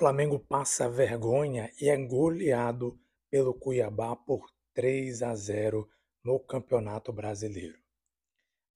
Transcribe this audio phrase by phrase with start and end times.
[0.00, 2.98] Flamengo passa vergonha e é goleado
[3.30, 5.86] pelo Cuiabá por 3 a 0
[6.24, 7.76] no Campeonato Brasileiro.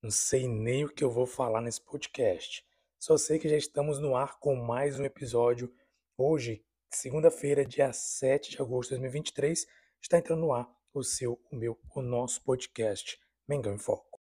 [0.03, 2.63] Não sei nem o que eu vou falar nesse podcast.
[3.01, 5.73] Só sei que já estamos no ar com mais um episódio.
[6.19, 9.67] Hoje, segunda-feira, dia 7 de agosto de 2023,
[10.03, 13.19] está entrando no ar o seu, o meu, o nosso podcast
[13.49, 14.21] Mengão em Foco.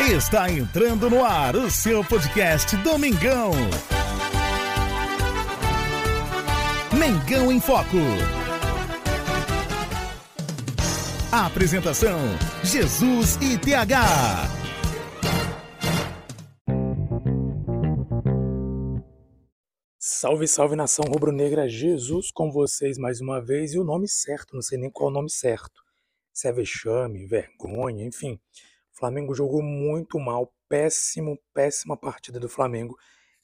[0.00, 3.52] Está entrando no ar o seu podcast Domingão.
[6.98, 7.96] Mengão em Foco.
[11.30, 12.18] A apresentação:
[12.64, 14.02] Jesus e TH.
[19.96, 24.62] Salve, salve nação rubro-negra, Jesus com vocês mais uma vez e o nome certo, não
[24.62, 25.80] sei nem qual o nome certo.
[26.32, 28.40] Se é vexame, vergonha, enfim.
[28.92, 32.96] O Flamengo jogou muito mal, péssimo, péssima partida do Flamengo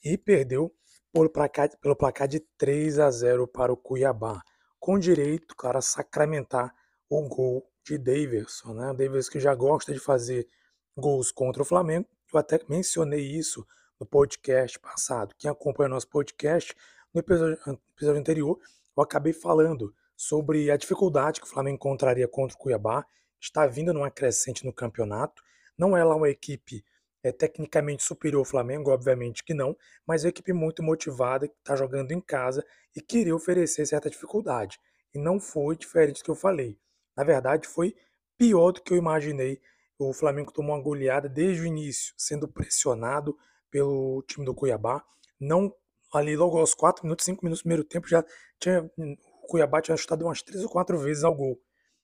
[0.03, 0.75] e perdeu
[1.15, 4.43] pelo placar, pelo placar de 3 a 0 para o Cuiabá,
[4.81, 6.75] com direito, cara, a sacramentar
[7.09, 8.93] o gol de Davidson, né?
[8.93, 10.49] Davidson que já gosta de fazer
[10.97, 12.09] gols contra o Flamengo.
[12.33, 13.65] Eu até mencionei isso
[14.01, 15.33] no podcast passado.
[15.39, 16.75] Quem acompanha nosso podcast,
[17.13, 17.59] no episódio,
[17.95, 18.59] episódio anterior,
[18.97, 23.07] eu acabei falando sobre a dificuldade que o Flamengo encontraria contra o Cuiabá.
[23.41, 25.45] Está vindo numa crescente no campeonato.
[25.79, 26.85] Não é lá uma equipe
[27.25, 29.75] é tecnicamente superior ao Flamengo, obviamente que não,
[30.07, 32.63] mas é uma equipe muito motivada, que está jogando em casa
[32.95, 34.79] e queria oferecer certa dificuldade.
[35.15, 36.79] E não foi diferente do que eu falei.
[37.17, 37.97] Na verdade, foi
[38.37, 39.59] pior do que eu imaginei.
[39.99, 43.35] O Flamengo tomou uma goleada desde o início, sendo pressionado
[43.71, 45.03] pelo time do Cuiabá.
[45.41, 45.75] Não
[46.13, 48.23] ali logo aos 4 minutos, 5 minutos do primeiro tempo, já
[48.61, 51.59] tinha o Cuiabá tinha chutado umas 3 ou 4 vezes ao gol.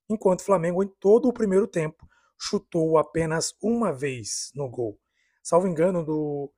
[0.08, 4.98] Enquanto o Flamengo, em todo o primeiro tempo, chutou apenas uma vez no gol
[5.42, 6.52] salvo engano, do,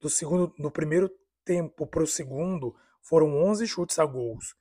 [0.00, 1.10] do segundo, do primeiro
[1.44, 4.54] tempo para o segundo, foram 11 chutes a gols,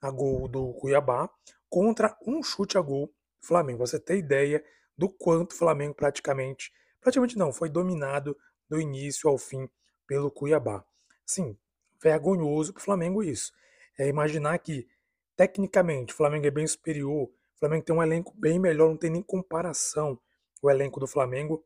[0.00, 1.28] a gol do Cuiabá,
[1.68, 3.86] contra um chute a gol do Flamengo.
[3.86, 4.64] Você tem ideia
[4.96, 8.36] do quanto o Flamengo praticamente, praticamente não, foi dominado
[8.68, 9.68] do início ao fim
[10.06, 10.84] pelo Cuiabá.
[11.24, 11.56] Sim,
[12.02, 13.52] vergonhoso para o Flamengo isso.
[13.98, 14.88] É imaginar que,
[15.36, 19.10] tecnicamente, o Flamengo é bem superior, o Flamengo tem um elenco bem melhor, não tem
[19.10, 20.18] nem comparação
[20.62, 21.64] o elenco do Flamengo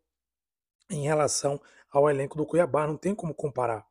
[0.90, 1.60] em relação
[1.90, 2.86] ao elenco do Cuiabá.
[2.86, 3.86] Não tem como comparar.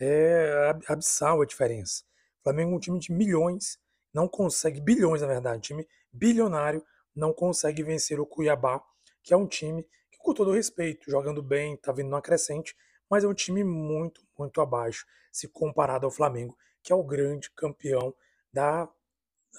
[0.00, 2.02] É abissal a diferença.
[2.40, 3.78] O Flamengo é um time de milhões,
[4.12, 6.84] não consegue, bilhões na verdade, um time bilionário,
[7.14, 8.82] não consegue vencer o Cuiabá,
[9.22, 12.76] que é um time que, com todo respeito, jogando bem, está vindo numa crescente,
[13.08, 17.50] mas é um time muito, muito abaixo se comparado ao Flamengo, que é o grande
[17.50, 18.14] campeão
[18.52, 18.88] da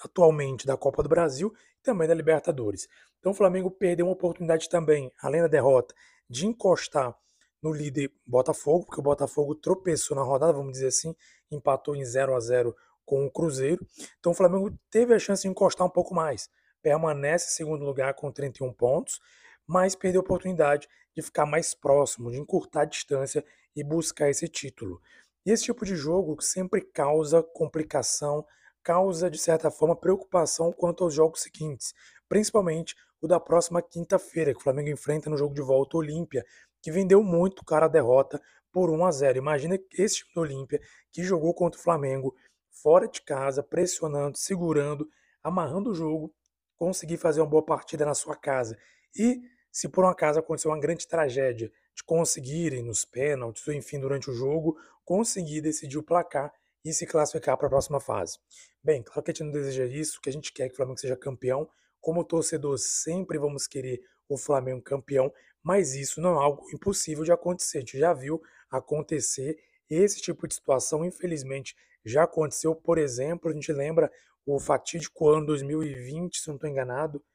[0.04, 2.88] atualmente da Copa do Brasil e também da Libertadores.
[3.20, 5.96] Então o Flamengo perdeu uma oportunidade também, além da derrota,
[6.30, 7.18] de encostar
[7.62, 11.16] no líder Botafogo, porque o Botafogo tropeçou na rodada, vamos dizer assim,
[11.50, 12.76] empatou em 0 a 0
[13.06, 13.86] com o Cruzeiro.
[14.20, 16.50] Então o Flamengo teve a chance de encostar um pouco mais.
[16.82, 19.20] Permanece em segundo lugar com 31 pontos,
[19.66, 23.44] mas perdeu a oportunidade de ficar mais próximo, de encurtar a distância
[23.76, 25.02] e buscar esse título.
[25.46, 28.46] E esse tipo de jogo sempre causa complicação,
[28.84, 31.94] causa, de certa forma, preocupação quanto aos jogos seguintes,
[32.28, 36.46] principalmente o da próxima quinta-feira, que o Flamengo enfrenta no jogo de volta o Olímpia,
[36.82, 39.38] que vendeu muito cara a derrota por 1 a 0.
[39.38, 40.82] Imagina esse time do Olímpia
[41.12, 42.36] que jogou contra o Flamengo
[42.70, 45.08] fora de casa, pressionando, segurando,
[45.42, 46.34] amarrando o jogo,
[46.76, 48.78] conseguir fazer uma boa partida na sua casa.
[49.18, 54.30] E se por um acaso acontecer uma grande tragédia de conseguirem nos pênaltis, enfim, durante
[54.30, 56.52] o jogo, conseguir decidir o placar
[56.84, 58.38] e se classificar para a próxima fase.
[58.84, 61.00] Bem, claro que a gente não deseja isso, que a gente quer que o Flamengo
[61.00, 61.68] seja campeão,
[62.06, 64.00] como torcedor, sempre vamos querer
[64.30, 65.34] o Flamengo campeão,
[65.64, 67.80] mas isso não é algo impossível de acontecer.
[67.80, 68.40] A gente já viu
[68.70, 69.58] acontecer
[69.90, 72.76] esse tipo de situação, infelizmente, já aconteceu.
[72.76, 74.12] Por exemplo, a gente lembra
[74.46, 77.26] o fatídico ano 2020, se não estou enganado,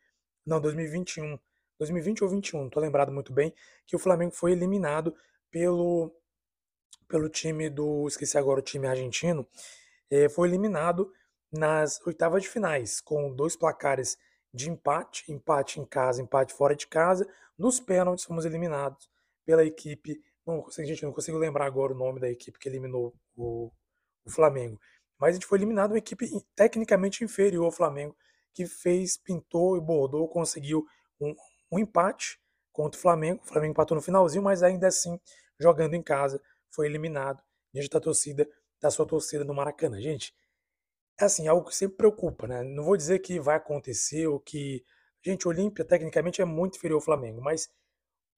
[0.47, 1.37] não, 2021,
[1.77, 3.53] 2020 ou 21, não estou lembrado muito bem,
[3.85, 5.13] que o Flamengo foi eliminado
[5.51, 6.15] pelo,
[7.09, 9.45] pelo time do, esqueci agora o time argentino,
[10.09, 11.13] eh, foi eliminado
[11.53, 14.17] nas oitavas de finais, com dois placares
[14.53, 17.29] de empate, empate em casa, empate fora de casa.
[17.59, 19.09] Nos pênaltis fomos eliminados
[19.45, 23.71] pela equipe, não, gente, não consigo lembrar agora o nome da equipe que eliminou o,
[24.25, 24.81] o Flamengo,
[25.19, 26.27] mas a gente foi eliminado uma equipe
[26.57, 28.17] tecnicamente inferior ao Flamengo,
[28.55, 30.87] que fez, pintou e bordou, conseguiu
[31.21, 31.35] um,
[31.71, 32.41] um empate
[32.73, 33.43] contra o Flamengo.
[33.43, 35.21] O Flamengo empatou no finalzinho, mas ainda assim,
[35.59, 37.43] jogando em casa, foi eliminado
[37.73, 38.49] diante da torcida,
[38.81, 40.01] da sua torcida no Maracanã.
[40.01, 40.35] Gente,
[41.21, 42.63] é assim, algo que sempre preocupa, né?
[42.63, 44.85] Não vou dizer que vai acontecer ou que.
[45.23, 47.69] Gente, o Olímpia tecnicamente é muito inferior ao Flamengo, mas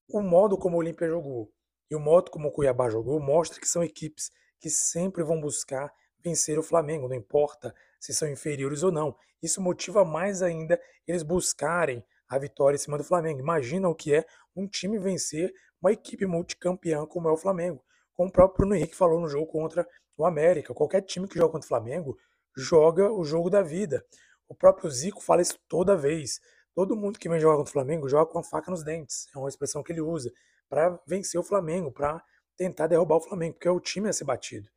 [0.08, 1.52] o modo como o Olímpia jogou
[1.88, 5.92] e o modo como o Cuiabá jogou mostra que são equipes que sempre vão buscar
[6.24, 9.14] vencer o Flamengo, não importa se são inferiores ou não.
[9.42, 13.40] Isso motiva mais ainda eles buscarem a vitória em cima do Flamengo.
[13.40, 14.24] Imagina o que é
[14.56, 17.84] um time vencer uma equipe multicampeã como é o Flamengo.
[18.14, 19.86] Como o próprio Bruno Henrique falou no jogo contra
[20.16, 20.74] o América.
[20.74, 22.16] Qualquer time que joga contra o Flamengo
[22.56, 24.04] joga o jogo da vida.
[24.48, 26.40] O próprio Zico fala isso toda vez.
[26.74, 29.26] Todo mundo que vem jogar contra o Flamengo joga com a faca nos dentes.
[29.34, 30.32] É uma expressão que ele usa
[30.68, 32.22] para vencer o Flamengo, para
[32.56, 34.68] tentar derrubar o Flamengo, porque é o time a ser batido.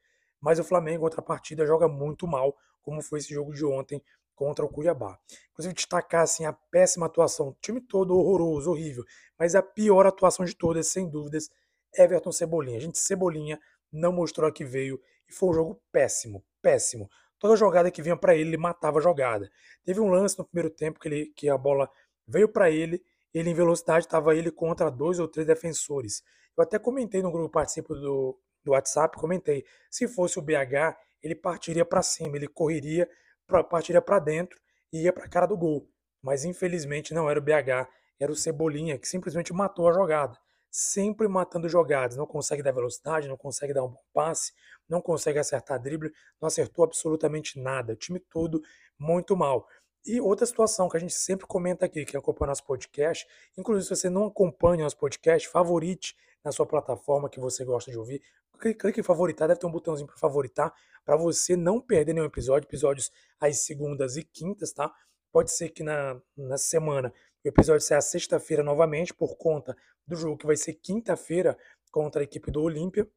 [0.42, 4.02] Mas o Flamengo, outra partida, joga muito mal, como foi esse jogo de ontem
[4.36, 5.18] contra o Cuiabá.
[5.52, 9.04] Inclusive, destacar assim, a péssima atuação, o time todo horroroso, horrível,
[9.40, 11.50] mas a pior atuação de todas, sem dúvidas,
[11.98, 12.78] Everton Cebolinha.
[12.78, 13.60] A gente, Cebolinha,
[13.92, 17.10] não mostrou a que veio e foi um jogo péssimo, péssimo.
[17.40, 19.50] Toda jogada que vinha para ele, ele matava a jogada.
[19.84, 21.90] Teve um lance no primeiro tempo que, ele, que a bola
[22.28, 23.04] veio para ele,
[23.34, 26.24] ele em velocidade estava ele contra dois ou três defensores.
[26.58, 31.36] Eu até comentei no grupo participo do, do WhatsApp, comentei, se fosse o BH, ele
[31.36, 33.10] partiria para cima, ele correria,
[33.46, 34.60] pra, partiria para dentro
[34.92, 35.90] e ia para a cara do gol.
[36.22, 37.90] Mas infelizmente não era o BH,
[38.20, 40.38] era o Cebolinha que simplesmente matou a jogada
[40.72, 44.54] sempre matando jogadas, não consegue dar velocidade, não consegue dar um bom passe,
[44.88, 48.62] não consegue acertar drible, não acertou absolutamente nada, o time todo
[49.00, 49.68] muito mal.
[50.06, 53.26] E outra situação que a gente sempre comenta aqui, que acompanha nosso podcast,
[53.58, 57.98] inclusive se você não acompanha nosso podcast, favorite na sua plataforma que você gosta de
[57.98, 58.22] ouvir,
[58.60, 60.74] clique em favoritar, deve ter um botãozinho para favoritar,
[61.04, 64.94] para você não perder nenhum episódio, episódios às segundas e quintas, tá?
[65.32, 67.12] Pode ser que na, na semana
[67.46, 69.78] o episódio saia sexta-feira novamente, por conta
[70.08, 71.58] do jogo que vai ser quinta-feira
[71.92, 73.08] contra a equipe do Olímpia.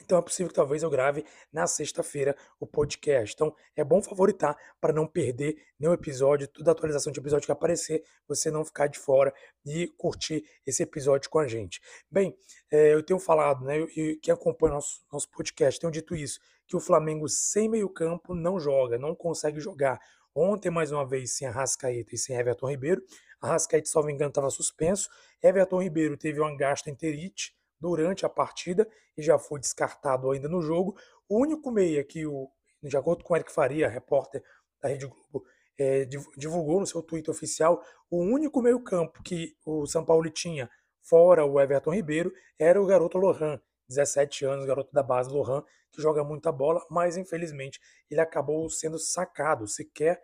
[0.00, 3.34] Então é possível que talvez eu grave na sexta-feira o podcast.
[3.34, 8.02] Então é bom favoritar para não perder nenhum episódio, toda atualização de episódio que aparecer,
[8.26, 9.32] você não ficar de fora
[9.64, 11.80] e curtir esse episódio com a gente.
[12.10, 12.36] Bem,
[12.70, 16.74] é, eu tenho falado, né, e quem acompanha nosso, nosso podcast, tenho dito isso, que
[16.74, 20.00] o Flamengo sem meio campo não joga, não consegue jogar.
[20.34, 23.02] Ontem, mais uma vez, sem Arrascaeta e sem Everton Ribeiro.
[23.42, 25.10] Arrascaeta, salvo engano, estava suspenso.
[25.42, 30.96] Everton Ribeiro teve uma gastroenterite durante a partida e já foi descartado ainda no jogo.
[31.28, 32.48] O único meia que, o,
[32.80, 34.42] de acordo com o Eric Faria, repórter
[34.80, 35.44] da Rede Globo,
[35.76, 36.04] é,
[36.36, 41.44] divulgou no seu Twitter oficial, o único meio campo que o São Paulo tinha, fora
[41.44, 46.22] o Everton Ribeiro, era o garoto Lohan, 17 anos, garoto da base Lohan, que joga
[46.22, 50.22] muita bola, mas infelizmente ele acabou sendo sacado, sequer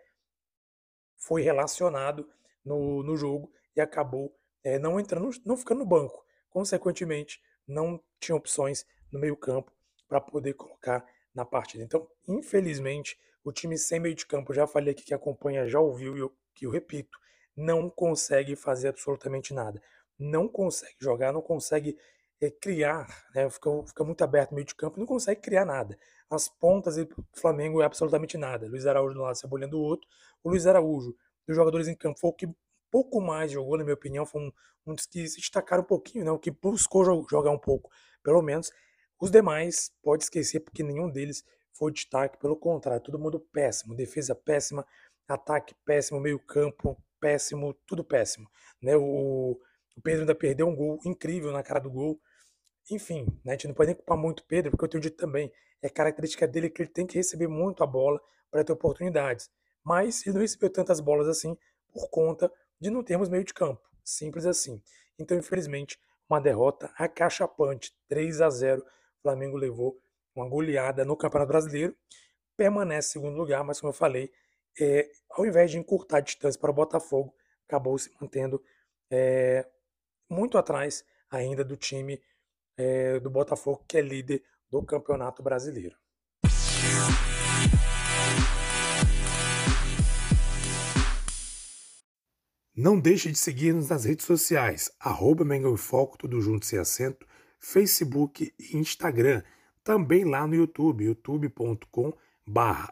[1.17, 2.27] foi relacionado
[2.69, 4.33] no, no jogo e acabou
[4.63, 6.23] é, não entrando, não ficando no banco.
[6.49, 9.71] Consequentemente, não tinha opções no meio-campo
[10.07, 11.83] para poder colocar na partida.
[11.83, 16.15] Então, infelizmente, o time sem meio de campo, já falei aqui que acompanha, já ouviu
[16.15, 17.17] e eu, que eu repito,
[17.55, 19.81] não consegue fazer absolutamente nada.
[20.17, 21.97] Não consegue jogar, não consegue
[22.41, 25.97] é, criar, né, fica, fica, muito aberto no meio de campo, não consegue criar nada.
[26.29, 28.67] As pontas do Flamengo é absolutamente nada.
[28.67, 30.07] Luiz Araújo do lado, Cebolinha do outro.
[30.43, 31.15] O Luiz Araújo,
[31.49, 32.47] dos jogadores em campo, foi o que
[32.91, 34.51] pouco mais jogou, na minha opinião, foi um,
[34.85, 37.89] um dos que se destacaram um pouquinho, né, o que buscou jogar um pouco,
[38.23, 38.71] pelo menos.
[39.19, 41.43] Os demais, pode esquecer, porque nenhum deles
[41.73, 44.85] foi destaque, pelo contrário, todo mundo péssimo, defesa péssima,
[45.27, 48.47] ataque péssimo, meio campo péssimo, tudo péssimo.
[48.81, 48.95] Né?
[48.95, 49.59] O,
[49.97, 52.19] o Pedro ainda perdeu um gol incrível na cara do gol,
[52.91, 55.17] enfim, né, a gente não pode nem culpar muito o Pedro, porque eu tenho dito
[55.17, 55.51] também,
[55.81, 58.19] é característica dele que ele tem que receber muito a bola
[58.51, 59.49] para ter oportunidades.
[59.83, 61.57] Mas ele não recebeu tantas bolas assim
[61.91, 63.81] por conta de não termos meio de campo.
[64.03, 64.81] Simples assim.
[65.17, 69.99] Então, infelizmente, uma derrota acachapante, 3 a 0 O Flamengo levou
[70.35, 71.95] uma goleada no Campeonato Brasileiro,
[72.55, 74.31] permanece em segundo lugar, mas como eu falei,
[74.79, 77.33] é, ao invés de encurtar a distância para o Botafogo,
[77.67, 78.63] acabou se mantendo
[79.09, 79.67] é,
[80.29, 82.21] muito atrás ainda do time
[82.77, 85.97] é, do Botafogo, que é líder do Campeonato Brasileiro.
[92.81, 97.27] Não deixe de seguir-nos nas redes sociais, arroba Mengão em Foco, tudo junto sem acento,
[97.59, 99.43] Facebook e Instagram.
[99.83, 102.13] Também lá no YouTube, youtube.com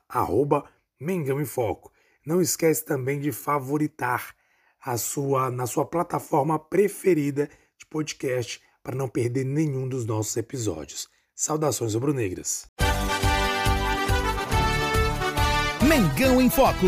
[0.10, 0.66] arroba
[1.00, 1.90] Mengão em Foco.
[2.26, 4.36] Não esquece também de favoritar
[4.86, 11.08] a sua, na sua plataforma preferida de podcast para não perder nenhum dos nossos episódios.
[11.34, 12.70] Saudações rubro-negras.
[15.82, 16.88] Mengão em Foco.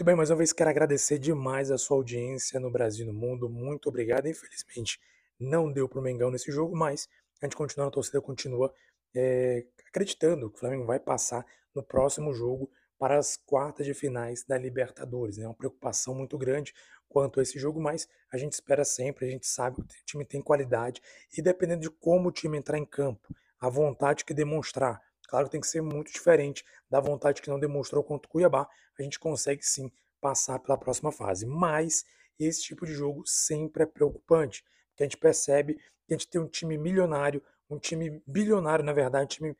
[0.00, 3.12] Muito bem, mais uma vez quero agradecer demais a sua audiência no Brasil e no
[3.12, 3.50] mundo.
[3.50, 4.26] Muito obrigado.
[4.26, 4.98] Infelizmente
[5.38, 7.06] não deu para o Mengão nesse jogo, mas
[7.38, 8.72] a gente continua, a torcida continua
[9.14, 14.42] é, acreditando que o Flamengo vai passar no próximo jogo para as quartas de finais
[14.42, 15.36] da Libertadores.
[15.36, 15.48] É né?
[15.48, 16.72] uma preocupação muito grande
[17.06, 20.24] quanto a esse jogo, mas a gente espera sempre, a gente sabe que o time
[20.24, 21.02] tem qualidade
[21.36, 25.52] e dependendo de como o time entrar em campo, a vontade que demonstrar, claro que
[25.52, 28.68] tem que ser muito diferente da vontade que não demonstrou contra o Cuiabá,
[28.98, 31.46] a gente consegue sim passar pela próxima fase.
[31.46, 32.04] Mas
[32.38, 36.40] esse tipo de jogo sempre é preocupante, porque a gente percebe que a gente tem
[36.40, 39.56] um time milionário, um time bilionário, na verdade, um time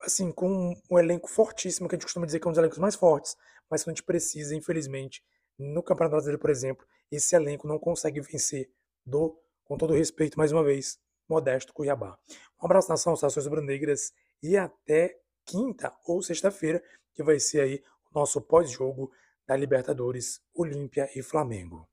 [0.00, 2.78] assim, com um elenco fortíssimo, que a gente costuma dizer que é um dos elencos
[2.78, 3.36] mais fortes,
[3.68, 5.22] mas que a gente precisa, infelizmente,
[5.58, 8.70] no Campeonato Brasileiro, por exemplo, esse elenco não consegue vencer
[9.04, 12.16] do, com todo respeito, mais uma vez, Modesto Cuiabá.
[12.62, 16.82] Um abraço nação, saudações rubro-negras e até quinta ou sexta-feira,
[17.14, 19.10] que vai ser aí o nosso pós-jogo
[19.46, 21.88] da Libertadores, Olímpia e Flamengo.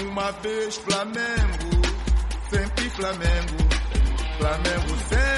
[0.00, 1.82] Uma vez Flamengo,
[2.48, 3.56] sempre Flamengo,
[4.38, 5.29] Flamengo sempre